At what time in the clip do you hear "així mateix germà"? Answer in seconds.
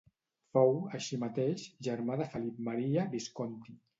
0.99-2.17